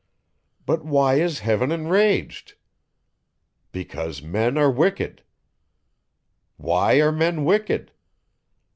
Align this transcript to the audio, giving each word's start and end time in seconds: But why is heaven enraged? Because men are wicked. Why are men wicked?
But 0.65 0.83
why 0.83 1.19
is 1.19 1.41
heaven 1.45 1.71
enraged? 1.71 2.55
Because 3.71 4.23
men 4.23 4.57
are 4.57 4.71
wicked. 4.71 5.21
Why 6.57 6.95
are 6.99 7.11
men 7.11 7.45
wicked? 7.45 7.91